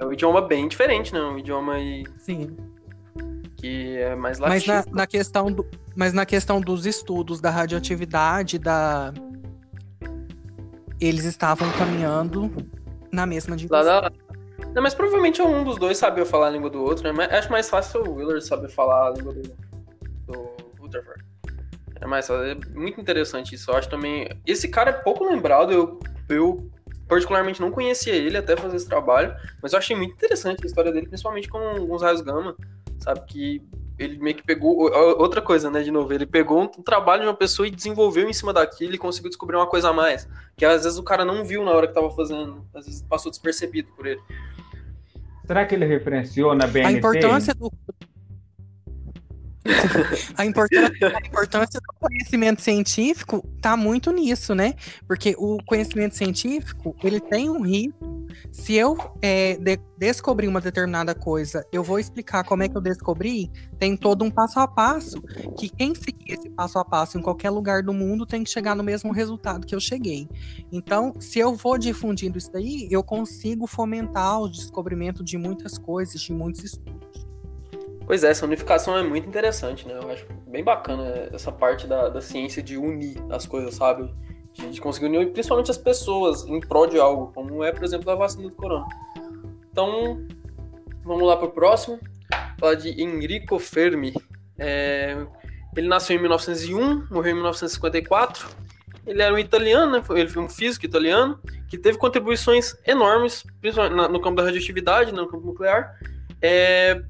É 0.00 0.04
um 0.04 0.12
idioma 0.12 0.42
bem 0.42 0.66
diferente, 0.66 1.12
né? 1.12 1.20
Um 1.20 1.38
idioma 1.38 1.74
aí 1.74 2.04
sim, 2.18 2.56
que 3.56 3.96
é 3.98 4.16
mais 4.16 4.40
Mas 4.40 4.66
latino. 4.66 4.92
na, 4.92 5.00
na 5.02 5.06
questão 5.06 5.52
do, 5.52 5.64
mas 5.94 6.12
na 6.12 6.26
questão 6.26 6.60
dos 6.60 6.86
estudos 6.86 7.40
da 7.40 7.50
radioatividade, 7.50 8.58
da 8.58 9.12
eles 11.02 11.24
estavam 11.24 11.68
caminhando 11.72 12.50
na 13.12 13.26
mesma 13.26 13.54
Lá 13.54 13.56
direção. 13.56 14.12
Não, 14.74 14.82
mas 14.82 14.94
provavelmente 14.94 15.42
um 15.42 15.64
dos 15.64 15.76
dois 15.78 15.98
sabia 15.98 16.24
falar 16.24 16.46
a 16.46 16.50
língua 16.50 16.70
do 16.70 16.82
outro, 16.82 17.04
né? 17.04 17.12
Mas 17.12 17.30
acho 17.32 17.50
mais 17.50 17.68
fácil 17.68 18.02
o 18.02 18.14
Willard 18.14 18.44
saber 18.44 18.68
falar 18.68 19.08
a 19.08 19.10
língua 19.10 19.34
do, 19.34 19.42
do 20.26 20.56
Rutherford. 20.78 21.22
É 22.00 22.06
mais 22.06 22.26
fácil. 22.26 22.44
É 22.44 22.54
muito 22.74 23.00
interessante 23.00 23.54
isso. 23.54 23.70
Eu 23.70 23.76
acho 23.76 23.88
também. 23.88 24.28
Esse 24.46 24.68
cara 24.68 24.90
é 24.90 24.94
pouco 24.94 25.24
lembrado. 25.24 25.72
Eu, 25.72 26.00
eu 26.28 26.70
particularmente 27.06 27.60
não 27.60 27.70
conhecia 27.70 28.14
ele 28.14 28.38
até 28.38 28.56
fazer 28.56 28.76
esse 28.76 28.88
trabalho, 28.88 29.34
mas 29.62 29.72
eu 29.72 29.78
achei 29.78 29.94
muito 29.94 30.14
interessante 30.14 30.60
a 30.62 30.66
história 30.66 30.90
dele, 30.90 31.08
principalmente 31.08 31.48
com 31.48 31.92
os 31.92 32.00
raios 32.00 32.22
gama, 32.22 32.56
sabe? 33.00 33.20
Que 33.26 33.62
ele 34.02 34.18
meio 34.18 34.36
que 34.36 34.42
pegou. 34.42 34.90
Outra 35.18 35.40
coisa, 35.40 35.70
né? 35.70 35.82
De 35.82 35.90
novo, 35.90 36.12
ele 36.12 36.26
pegou 36.26 36.62
um 36.62 36.66
trabalho 36.66 37.22
de 37.22 37.28
uma 37.28 37.34
pessoa 37.34 37.66
e 37.66 37.70
desenvolveu 37.70 38.28
em 38.28 38.32
cima 38.32 38.52
daquilo 38.52 38.94
e 38.94 38.98
conseguiu 38.98 39.30
descobrir 39.30 39.56
uma 39.56 39.66
coisa 39.66 39.90
a 39.90 39.92
mais. 39.92 40.28
Que 40.56 40.64
às 40.64 40.84
vezes 40.84 40.98
o 40.98 41.02
cara 41.02 41.24
não 41.24 41.44
viu 41.44 41.64
na 41.64 41.70
hora 41.70 41.86
que 41.86 41.94
tava 41.94 42.10
fazendo, 42.10 42.64
às 42.74 42.86
vezes 42.86 43.02
passou 43.02 43.30
despercebido 43.30 43.88
por 43.96 44.06
ele. 44.06 44.20
Será 45.46 45.66
que 45.66 45.74
ele 45.74 45.86
referenciou 45.86 46.54
na 46.54 46.66
BNT? 46.66 46.86
A 46.86 46.92
importância 46.92 47.54
do 47.54 47.70
a 50.36 50.44
importância, 50.44 51.16
a 51.16 51.26
importância 51.26 51.80
do 51.80 51.92
conhecimento 52.00 52.60
científico 52.60 53.44
está 53.56 53.76
muito 53.76 54.10
nisso, 54.10 54.54
né? 54.54 54.74
Porque 55.06 55.34
o 55.38 55.58
conhecimento 55.64 56.16
científico 56.16 56.96
ele 57.02 57.20
tem 57.20 57.48
um 57.48 57.62
risco. 57.62 58.11
Se 58.50 58.74
eu 58.74 58.96
é, 59.20 59.56
de- 59.56 59.80
descobrir 59.96 60.48
uma 60.48 60.60
determinada 60.60 61.14
coisa, 61.14 61.66
eu 61.72 61.82
vou 61.82 61.98
explicar 61.98 62.44
como 62.44 62.62
é 62.62 62.68
que 62.68 62.76
eu 62.76 62.80
descobri. 62.80 63.50
Tem 63.78 63.96
todo 63.96 64.24
um 64.24 64.30
passo 64.30 64.60
a 64.60 64.68
passo 64.68 65.22
que 65.56 65.68
quem 65.68 65.94
seguir 65.94 66.32
esse 66.32 66.50
passo 66.50 66.78
a 66.78 66.84
passo 66.84 67.18
em 67.18 67.22
qualquer 67.22 67.50
lugar 67.50 67.82
do 67.82 67.92
mundo 67.92 68.26
tem 68.26 68.44
que 68.44 68.50
chegar 68.50 68.74
no 68.74 68.82
mesmo 68.82 69.12
resultado 69.12 69.66
que 69.66 69.74
eu 69.74 69.80
cheguei. 69.80 70.28
Então, 70.70 71.12
se 71.20 71.38
eu 71.38 71.54
vou 71.54 71.78
difundindo 71.78 72.38
isso 72.38 72.50
daí, 72.52 72.88
eu 72.90 73.02
consigo 73.02 73.66
fomentar 73.66 74.40
o 74.40 74.48
descobrimento 74.48 75.22
de 75.24 75.36
muitas 75.38 75.78
coisas, 75.78 76.20
de 76.20 76.32
muitos 76.32 76.64
estudos. 76.64 77.26
Pois 78.04 78.24
é, 78.24 78.30
essa 78.30 78.44
unificação 78.44 78.96
é 78.96 79.02
muito 79.02 79.28
interessante, 79.28 79.86
né? 79.86 79.94
Eu 79.94 80.10
acho 80.10 80.26
bem 80.46 80.62
bacana 80.62 81.30
essa 81.32 81.50
parte 81.50 81.86
da, 81.86 82.08
da 82.08 82.20
ciência 82.20 82.62
de 82.62 82.76
unir 82.76 83.16
as 83.30 83.46
coisas, 83.46 83.74
sabe? 83.74 84.12
De, 84.52 84.70
de 84.70 84.80
conseguir 84.80 85.06
unir 85.06 85.32
principalmente 85.32 85.70
as 85.70 85.78
pessoas 85.78 86.44
em 86.44 86.60
prol 86.60 86.86
de 86.86 86.98
algo, 86.98 87.32
como 87.32 87.64
é, 87.64 87.72
por 87.72 87.84
exemplo, 87.84 88.10
a 88.10 88.14
vacina 88.14 88.48
do 88.48 88.54
corona. 88.54 88.86
Então, 89.70 90.26
vamos 91.04 91.26
lá 91.26 91.36
para 91.36 91.46
o 91.46 91.50
próximo. 91.50 91.98
Falar 92.58 92.74
de 92.74 93.02
Enrico 93.02 93.58
Fermi. 93.58 94.12
É, 94.58 95.26
ele 95.76 95.88
nasceu 95.88 96.16
em 96.16 96.20
1901, 96.20 97.06
morreu 97.10 97.32
em 97.32 97.34
1954. 97.34 98.48
Ele 99.06 99.22
era 99.22 99.34
um 99.34 99.38
italiano, 99.38 99.92
né? 99.92 100.02
ele 100.10 100.28
foi 100.28 100.42
um 100.42 100.48
físico 100.48 100.86
italiano 100.86 101.40
que 101.68 101.78
teve 101.78 101.98
contribuições 101.98 102.76
enormes, 102.86 103.44
principalmente 103.60 104.12
no 104.12 104.20
campo 104.20 104.36
da 104.36 104.44
radioatividade, 104.44 105.12
no 105.12 105.26
campo 105.26 105.46
nuclear. 105.46 105.98
É, 106.40 107.02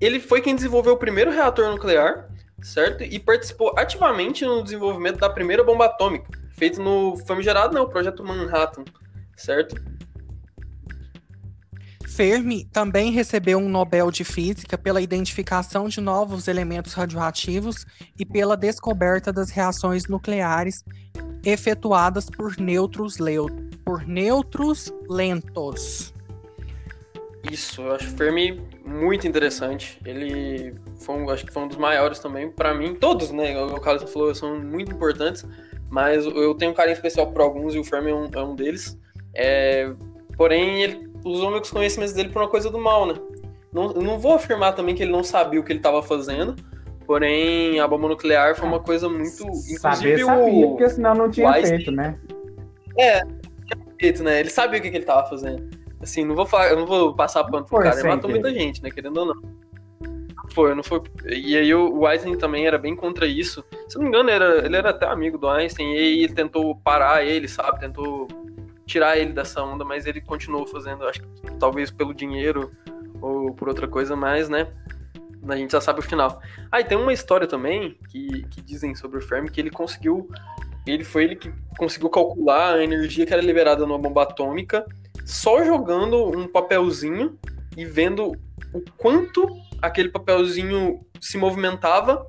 ele 0.00 0.18
foi 0.18 0.40
quem 0.40 0.54
desenvolveu 0.54 0.94
o 0.94 0.96
primeiro 0.96 1.30
reator 1.30 1.70
nuclear, 1.70 2.28
certo? 2.62 3.04
E 3.04 3.18
participou 3.18 3.74
ativamente 3.76 4.44
no 4.44 4.62
desenvolvimento 4.62 5.18
da 5.18 5.28
primeira 5.28 5.62
bomba 5.62 5.84
atômica, 5.84 6.30
feito 6.60 6.78
no 6.78 7.16
famigerado, 7.16 7.72
né, 7.72 7.80
o 7.80 7.88
projeto 7.88 8.22
Manhattan, 8.22 8.84
certo? 9.34 9.82
Fermi 12.06 12.66
também 12.66 13.10
recebeu 13.12 13.56
um 13.56 13.66
Nobel 13.66 14.10
de 14.10 14.24
Física 14.24 14.76
pela 14.76 15.00
identificação 15.00 15.88
de 15.88 16.02
novos 16.02 16.48
elementos 16.48 16.92
radioativos 16.92 17.86
e 18.18 18.26
pela 18.26 18.58
descoberta 18.58 19.32
das 19.32 19.48
reações 19.48 20.06
nucleares 20.06 20.84
efetuadas 21.42 22.28
por 22.28 22.58
nêutrons, 22.58 23.16
leu- 23.16 23.48
por 23.82 24.06
nêutrons 24.06 24.92
lentos. 25.08 26.12
Isso, 27.50 27.80
eu 27.80 27.94
acho 27.94 28.12
o 28.12 28.16
Fermi 28.18 28.60
muito 28.84 29.26
interessante. 29.26 29.98
Ele 30.04 30.74
foi 30.96 31.14
um, 31.14 31.30
acho 31.30 31.46
que 31.46 31.52
foi 31.52 31.62
um 31.62 31.68
dos 31.68 31.78
maiores 31.78 32.18
também 32.18 32.50
para 32.50 32.74
mim. 32.74 32.94
Todos, 32.94 33.30
né? 33.30 33.58
O 33.62 33.80
Carlos 33.80 34.12
falou, 34.12 34.34
são 34.34 34.60
muito 34.60 34.92
importantes, 34.92 35.46
mas 35.90 36.24
eu 36.24 36.54
tenho 36.54 36.70
um 36.70 36.74
carinho 36.74 36.94
especial 36.94 37.26
por 37.26 37.42
alguns 37.42 37.74
e 37.74 37.78
o 37.78 37.84
Fermi 37.84 38.10
é 38.10 38.14
um, 38.14 38.30
é 38.32 38.42
um 38.42 38.54
deles. 38.54 38.98
É, 39.34 39.92
porém, 40.36 40.82
ele 40.82 41.10
usou 41.24 41.50
meus 41.50 41.70
conhecimentos 41.70 42.14
dele 42.14 42.30
por 42.30 42.40
uma 42.40 42.48
coisa 42.48 42.70
do 42.70 42.78
mal, 42.78 43.06
né? 43.06 43.14
Não, 43.72 43.88
não 43.92 44.18
vou 44.18 44.34
afirmar 44.34 44.74
também 44.74 44.94
que 44.94 45.02
ele 45.02 45.12
não 45.12 45.22
sabia 45.22 45.60
o 45.60 45.64
que 45.64 45.72
ele 45.72 45.78
estava 45.78 46.02
fazendo, 46.02 46.56
porém 47.06 47.78
a 47.78 47.86
bomba 47.86 48.08
nuclear 48.08 48.56
foi 48.56 48.68
uma 48.68 48.80
coisa 48.80 49.08
muito. 49.08 49.30
Saber 49.30 49.48
Inclusive 49.72 50.24
sabia, 50.24 50.26
o. 50.26 50.68
porque 50.70 50.88
senão 50.88 51.14
não 51.14 51.30
tinha 51.30 51.52
feito, 51.54 51.90
né? 51.90 52.18
jeito, 54.00 54.22
né? 54.22 54.40
Ele 54.40 54.50
sabia 54.50 54.78
o 54.78 54.82
que, 54.82 54.90
que 54.90 54.96
ele 54.96 55.04
tava 55.04 55.28
fazendo. 55.28 55.68
Assim, 56.00 56.24
não 56.24 56.34
vou 56.34 56.46
falar, 56.46 56.70
eu 56.70 56.76
não 56.76 56.86
vou 56.86 57.14
passar 57.14 57.44
pano 57.44 57.64
pro 57.64 57.76
Foi 57.76 57.84
cara, 57.84 58.00
ele 58.00 58.08
matou 58.08 58.30
muita 58.30 58.52
gente, 58.52 58.82
né? 58.82 58.90
Querendo 58.90 59.18
ou 59.18 59.26
não. 59.26 59.42
Foi, 60.52 60.74
não 60.74 60.82
foi. 60.82 61.02
E 61.26 61.56
aí 61.56 61.74
o 61.74 62.06
Einstein 62.06 62.36
também 62.36 62.66
era 62.66 62.76
bem 62.76 62.96
contra 62.96 63.26
isso. 63.26 63.64
Se 63.88 63.96
não 63.96 64.02
me 64.02 64.08
engano, 64.08 64.30
era, 64.30 64.64
ele 64.66 64.76
era 64.76 64.90
até 64.90 65.06
amigo 65.06 65.38
do 65.38 65.48
Einstein, 65.48 65.92
e 65.92 65.98
aí 65.98 66.22
ele 66.24 66.34
tentou 66.34 66.74
parar 66.76 67.24
ele, 67.24 67.46
sabe? 67.46 67.80
Tentou 67.80 68.26
tirar 68.86 69.16
ele 69.16 69.32
dessa 69.32 69.62
onda, 69.62 69.84
mas 69.84 70.06
ele 70.06 70.20
continuou 70.20 70.66
fazendo, 70.66 71.04
acho 71.04 71.20
que 71.20 71.28
talvez 71.58 71.90
pelo 71.90 72.12
dinheiro 72.12 72.72
ou 73.20 73.54
por 73.54 73.68
outra 73.68 73.86
coisa 73.86 74.16
mais, 74.16 74.48
né? 74.48 74.66
A 75.48 75.56
gente 75.56 75.72
já 75.72 75.80
sabe 75.80 76.00
o 76.00 76.02
final. 76.02 76.40
Ah, 76.70 76.80
e 76.80 76.84
tem 76.84 76.98
uma 76.98 77.12
história 77.12 77.46
também 77.46 77.96
que, 78.08 78.44
que 78.50 78.60
dizem 78.60 78.94
sobre 78.94 79.18
o 79.18 79.22
Fermi 79.22 79.50
que 79.50 79.60
ele 79.60 79.70
conseguiu. 79.70 80.28
Ele 80.86 81.04
foi 81.04 81.24
ele 81.24 81.36
que 81.36 81.52
conseguiu 81.78 82.10
calcular 82.10 82.74
a 82.74 82.84
energia 82.84 83.24
que 83.24 83.32
era 83.32 83.40
liberada 83.40 83.86
numa 83.86 83.98
bomba 83.98 84.22
atômica 84.22 84.84
só 85.24 85.64
jogando 85.64 86.36
um 86.36 86.48
papelzinho 86.48 87.38
e 87.76 87.84
vendo 87.84 88.36
o 88.72 88.82
quanto 88.96 89.46
aquele 89.80 90.08
papelzinho 90.08 91.00
se 91.20 91.38
movimentava 91.38 92.26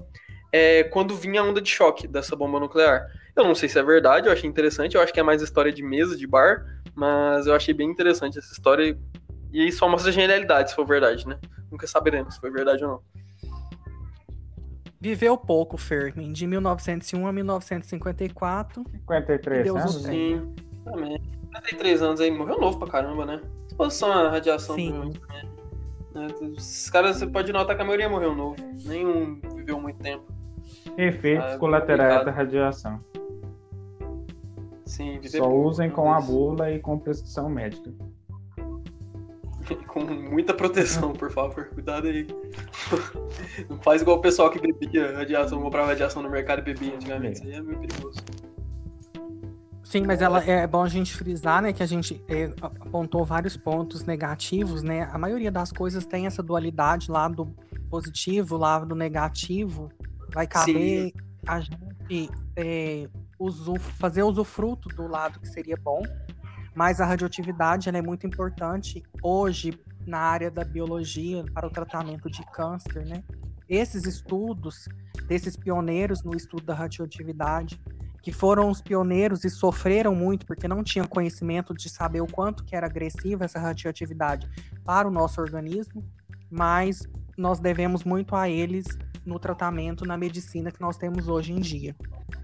é, 0.51 0.83
quando 0.85 1.15
vinha 1.15 1.41
a 1.41 1.43
onda 1.43 1.61
de 1.61 1.69
choque 1.69 2.07
dessa 2.07 2.35
bomba 2.35 2.59
nuclear. 2.59 3.07
Eu 3.35 3.43
não 3.43 3.55
sei 3.55 3.69
se 3.69 3.79
é 3.79 3.83
verdade, 3.83 4.27
eu 4.27 4.33
achei 4.33 4.49
interessante, 4.49 4.95
eu 4.95 5.01
acho 5.01 5.13
que 5.13 5.19
é 5.19 5.23
mais 5.23 5.41
história 5.41 5.71
de 5.71 5.81
mesa, 5.81 6.17
de 6.17 6.27
bar, 6.27 6.65
mas 6.93 7.47
eu 7.47 7.55
achei 7.55 7.73
bem 7.73 7.89
interessante 7.89 8.37
essa 8.37 8.51
história 8.51 8.97
e 9.51 9.61
aí 9.61 9.71
só 9.71 9.87
mostra 9.87 10.09
a 10.09 10.13
genialidade, 10.13 10.69
se 10.69 10.75
for 10.75 10.85
verdade, 10.85 11.27
né? 11.27 11.39
Nunca 11.71 11.87
saberemos 11.87 12.35
se 12.35 12.41
foi 12.41 12.51
verdade 12.51 12.83
ou 12.83 12.91
não. 12.91 13.01
Viveu 14.99 15.35
pouco, 15.35 15.77
Fermi, 15.77 16.31
de 16.31 16.45
1901 16.45 17.25
a 17.25 17.31
1954. 17.31 18.83
53 18.91 19.63
Deus 19.63 19.75
o 19.75 19.79
anos, 19.79 20.03
né? 20.03 20.11
Sim, 20.11 20.55
também. 20.85 21.21
53 21.45 22.01
anos 22.01 22.21
aí, 22.21 22.29
morreu 22.29 22.59
novo 22.59 22.77
pra 22.77 22.87
caramba, 22.87 23.25
né? 23.25 23.41
Exposição 23.67 24.11
à 24.11 24.29
radiação. 24.29 24.75
Sim. 24.75 24.91
né? 24.91 25.49
Esses 26.57 26.89
caras, 26.89 27.17
você 27.17 27.27
pode 27.27 27.51
notar 27.53 27.75
que 27.75 27.81
a 27.81 27.85
maioria 27.85 28.09
morreu 28.09 28.35
novo. 28.35 28.55
Nenhum 28.85 29.39
viveu 29.55 29.79
muito 29.79 29.99
tempo. 29.99 30.25
Efeitos 30.97 31.53
Ah, 31.53 31.57
colaterais 31.57 32.19
complicado. 32.19 32.25
da 32.25 32.31
radiação. 32.31 32.99
Sim, 34.85 35.19
viver 35.19 35.37
Só 35.37 35.49
usem 35.49 35.89
com 35.89 36.11
a 36.11 36.19
bula 36.19 36.69
e 36.71 36.79
com 36.79 36.99
prescrição 36.99 37.49
médica. 37.49 37.91
Com 39.87 40.01
muita 40.01 40.53
proteção, 40.53 41.13
por 41.13 41.31
favor. 41.31 41.69
Cuidado 41.69 42.07
aí. 42.07 42.27
Não 43.69 43.77
faz 43.77 44.01
igual 44.01 44.17
o 44.17 44.21
pessoal 44.21 44.49
que 44.49 44.59
bebia 44.59 45.15
radiação, 45.15 45.61
comprava 45.61 45.87
radiação 45.87 46.21
no 46.21 46.29
mercado 46.29 46.59
e 46.59 46.63
bebia 46.63 46.95
antigamente. 46.95 47.39
Isso 47.39 47.47
aí 47.47 47.53
é 47.53 47.61
meio 47.61 47.79
perigoso. 47.79 48.19
Sim, 49.91 50.05
mas 50.05 50.21
ela 50.21 50.41
é 50.45 50.65
bom 50.65 50.83
a 50.83 50.87
gente 50.87 51.13
frisar, 51.13 51.61
né, 51.61 51.73
que 51.73 51.83
a 51.83 51.85
gente 51.85 52.23
é, 52.29 52.45
apontou 52.61 53.25
vários 53.25 53.57
pontos 53.57 54.05
negativos, 54.05 54.81
né? 54.81 55.09
A 55.11 55.17
maioria 55.17 55.51
das 55.51 55.69
coisas 55.69 56.05
tem 56.05 56.25
essa 56.25 56.41
dualidade 56.41 57.11
lado 57.11 57.53
positivo, 57.89 58.55
lado 58.55 58.95
negativo. 58.95 59.91
Vai 60.33 60.47
caber 60.47 61.11
a 61.45 61.59
gente 61.59 62.29
é, 62.55 63.09
usu- 63.37 63.75
fazer 63.75 64.23
usufruto 64.23 64.87
do 64.87 65.07
lado 65.07 65.41
que 65.41 65.47
seria 65.49 65.75
bom. 65.75 66.01
Mas 66.73 67.01
a 67.01 67.05
radioatividade 67.05 67.89
ela 67.89 67.97
é 67.97 68.01
muito 68.01 68.25
importante 68.25 69.03
hoje 69.21 69.77
na 70.07 70.19
área 70.19 70.49
da 70.49 70.63
biologia 70.63 71.43
para 71.53 71.67
o 71.67 71.69
tratamento 71.69 72.29
de 72.29 72.45
câncer, 72.45 73.05
né? 73.05 73.21
Esses 73.67 74.05
estudos 74.05 74.87
desses 75.27 75.57
pioneiros 75.57 76.23
no 76.23 76.33
estudo 76.33 76.63
da 76.63 76.73
radioatividade, 76.73 77.77
que 78.21 78.31
foram 78.31 78.69
os 78.69 78.81
pioneiros 78.81 79.43
e 79.43 79.49
sofreram 79.49 80.13
muito 80.13 80.45
porque 80.45 80.67
não 80.67 80.83
tinham 80.83 81.07
conhecimento 81.07 81.73
de 81.73 81.89
saber 81.89 82.21
o 82.21 82.27
quanto 82.27 82.63
que 82.63 82.75
era 82.75 82.85
agressiva 82.85 83.45
essa 83.45 83.59
radioatividade 83.59 84.47
para 84.85 85.07
o 85.07 85.11
nosso 85.11 85.41
organismo, 85.41 86.03
mas 86.49 87.07
nós 87.37 87.59
devemos 87.59 88.03
muito 88.03 88.35
a 88.35 88.47
eles 88.49 88.85
no 89.25 89.39
tratamento, 89.39 90.05
na 90.05 90.17
medicina 90.17 90.71
que 90.71 90.81
nós 90.81 90.97
temos 90.97 91.27
hoje 91.27 91.53
em 91.53 91.59
dia. 91.59 91.95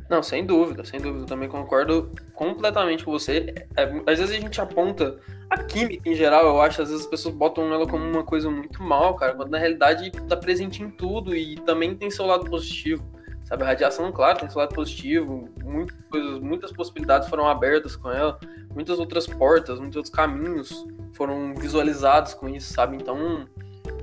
Não, 0.10 0.24
sem 0.24 0.46
dúvida, 0.46 0.86
sem 0.86 1.00
dúvida. 1.00 1.26
Também 1.26 1.50
concordo 1.50 2.12
completamente 2.34 3.04
com 3.04 3.12
você. 3.12 3.54
É, 3.76 3.84
às 4.06 4.20
vezes 4.20 4.32
a 4.32 4.40
gente 4.40 4.62
aponta 4.62 5.18
a 5.50 5.58
química 5.64 6.10
em 6.10 6.16
geral, 6.16 6.46
eu 6.46 6.62
acho, 6.62 6.82
às 6.82 6.90
vezes 6.90 7.06
as 7.06 7.10
pessoas 7.10 7.36
botam 7.36 7.74
ela 7.74 7.88
como 7.88 8.04
uma 8.04 8.24
coisa 8.24 8.50
muito 8.50 8.82
mal, 8.82 9.16
cara, 9.16 9.34
quando 9.34 9.50
na 9.50 9.58
realidade 9.58 10.12
tá 10.12 10.36
presente 10.38 10.82
em 10.82 10.90
tudo 10.90 11.36
e 11.36 11.56
também 11.56 11.96
tem 11.96 12.10
seu 12.10 12.26
lado 12.26 12.50
positivo. 12.50 13.04
Sabe, 13.48 13.64
a 13.64 13.68
radiação, 13.68 14.12
claro, 14.12 14.40
tem 14.40 14.50
seu 14.50 14.60
lado 14.60 14.76
positivo, 14.76 15.48
muitas, 15.64 15.96
coisas, 16.12 16.40
muitas 16.42 16.72
possibilidades 16.74 17.30
foram 17.30 17.48
abertas 17.48 17.96
com 17.96 18.12
ela, 18.12 18.38
muitas 18.76 19.00
outras 19.00 19.26
portas, 19.26 19.80
muitos 19.80 19.96
outros 19.96 20.14
caminhos 20.14 20.86
foram 21.14 21.56
visualizados 21.56 22.34
com 22.34 22.50
isso, 22.50 22.74
sabe? 22.74 22.98
Então, 22.98 23.48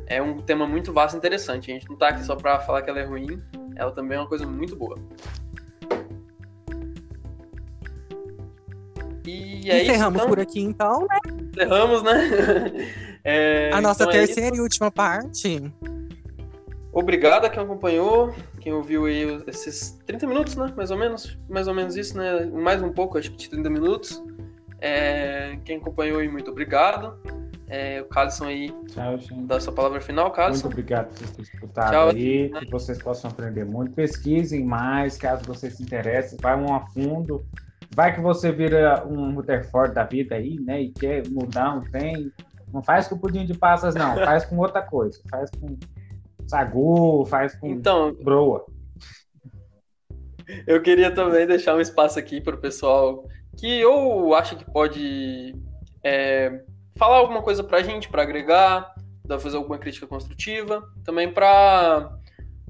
é 0.07 0.23
um 0.23 0.39
tema 0.39 0.67
muito 0.67 0.95
vasto 0.95 1.15
e 1.15 1.19
interessante. 1.19 1.71
A 1.71 1.75
gente 1.75 1.87
não 1.91 1.97
tá 1.97 2.09
aqui 2.09 2.25
só 2.25 2.35
pra 2.35 2.59
falar 2.61 2.81
que 2.81 2.89
ela 2.89 3.01
é 3.01 3.05
ruim, 3.05 3.39
ela 3.77 3.93
também 3.93 4.17
é 4.17 4.21
uma 4.23 4.29
coisa 4.29 4.47
muito 4.47 4.75
boa. 4.77 4.99
E 9.27 9.71
é 9.71 9.83
Encerramos 9.83 10.23
isso, 10.23 10.25
então. 10.25 10.29
por 10.29 10.41
aqui 10.41 10.61
então, 10.61 11.01
né? 11.01 11.19
Encerramos, 11.53 12.03
né? 12.03 13.05
É, 13.27 13.71
a 13.73 13.81
nossa 13.81 14.05
então 14.05 14.15
é 14.15 14.27
terceira 14.27 14.55
é 14.55 14.59
e 14.59 14.61
última 14.61 14.91
parte. 14.91 15.73
Obrigado 16.93 17.47
a 17.47 17.49
quem 17.49 17.63
acompanhou, 17.63 18.35
quem 18.65 18.73
ouviu 18.73 19.05
aí 19.05 19.45
esses 19.47 19.93
30 20.07 20.27
minutos, 20.27 20.57
né? 20.57 20.73
Mais 20.75 20.91
ou 20.91 20.97
menos. 20.97 21.39
Mais 21.51 21.69
ou 21.69 21.75
menos 21.75 21.97
isso, 21.97 22.17
né? 22.17 22.47
Mais 22.47 22.83
um 22.83 22.91
pouco, 22.91 23.19
acho 23.19 23.31
que 23.31 23.37
de 23.37 23.51
30 23.51 23.69
minutos. 23.69 24.25
É, 24.81 25.59
quem 25.67 25.77
acompanhou 25.77 26.19
aí, 26.19 26.29
muito 26.29 26.51
obrigado. 26.51 27.15
É, 27.69 28.01
o 28.01 28.07
Calisson 28.07 28.47
aí, 28.47 28.75
Tchau, 28.89 29.19
gente. 29.19 29.43
dá 29.43 29.61
sua 29.61 29.73
palavra 29.73 30.01
final, 30.01 30.31
Calisson. 30.31 30.69
Muito 30.69 30.81
obrigado 30.81 31.09
por 31.09 31.19
vocês 31.19 31.31
terem 31.31 31.51
escutado 31.53 31.91
Tchau. 31.91 32.09
aí, 32.09 32.49
que 32.49 32.71
vocês 32.71 33.03
possam 33.03 33.31
aprender 33.31 33.67
muito. 33.67 33.93
Pesquisem 33.93 34.65
mais, 34.65 35.19
caso 35.19 35.45
vocês 35.45 35.75
se 35.75 35.83
interessem, 35.83 36.39
vão 36.41 36.75
a 36.75 36.87
fundo 36.87 37.45
Vai 37.95 38.13
que 38.13 38.21
você 38.21 38.51
vira 38.51 39.07
um 39.07 39.35
Rutherford 39.35 39.95
da 39.95 40.05
vida 40.05 40.35
aí, 40.35 40.59
né? 40.59 40.83
E 40.83 40.91
quer 40.91 41.23
mudar 41.29 41.75
um 41.75 41.83
trem. 41.83 42.33
Não 42.73 42.83
faz 42.83 43.07
com 43.07 43.17
pudim 43.17 43.47
de 43.47 43.57
passas, 43.57 43.95
não. 43.95 44.17
Faz 44.17 44.45
com 44.45 44.57
outra 44.57 44.83
coisa. 44.83 45.21
Faz 45.31 45.49
com 45.51 45.77
sagu, 46.47 47.25
faz 47.27 47.55
com 47.55 47.69
então, 47.69 48.15
broa. 48.23 48.65
Eu 50.67 50.83
queria 50.83 51.11
também 51.11 51.47
deixar 51.47 51.75
um 51.75 51.81
espaço 51.81 52.19
aqui 52.19 52.41
para 52.41 52.55
o 52.55 52.61
pessoal 52.61 53.27
que 53.57 53.81
eu 53.81 54.35
acho 54.35 54.57
que 54.57 54.65
pode 54.65 55.55
é, 56.03 56.61
falar 56.97 57.17
alguma 57.17 57.43
coisa 57.43 57.65
para 57.65 57.79
a 57.79 57.83
gente, 57.83 58.09
para 58.09 58.23
agregar, 58.23 58.95
fazer 59.41 59.57
alguma 59.57 59.79
crítica 59.79 60.07
construtiva, 60.07 60.83
também 61.05 61.33
para 61.33 62.11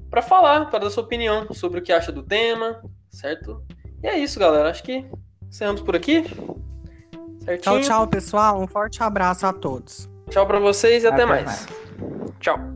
para 0.09 0.21
falar, 0.21 0.69
para 0.69 0.79
dar 0.79 0.89
sua 0.89 1.03
opinião 1.03 1.51
sobre 1.53 1.79
o 1.79 1.83
que 1.83 1.91
acha 1.91 2.11
do 2.11 2.23
tema, 2.23 2.81
certo? 3.09 3.61
E 4.01 4.07
é 4.07 4.17
isso, 4.17 4.39
galera. 4.39 4.69
Acho 4.69 4.83
que 4.83 5.05
encerramos 5.49 5.81
por 5.81 5.95
aqui. 5.95 6.23
Certinho. 7.39 7.59
Tchau, 7.59 7.81
tchau, 7.81 8.07
pessoal. 8.07 8.61
Um 8.61 8.67
forte 8.67 9.03
abraço 9.03 9.45
a 9.45 9.51
todos. 9.51 10.09
Tchau 10.29 10.45
para 10.45 10.59
vocês 10.59 11.03
e 11.03 11.07
até, 11.07 11.23
até 11.23 11.25
mais. 11.25 11.45
mais. 11.45 11.67
Tchau. 12.39 12.74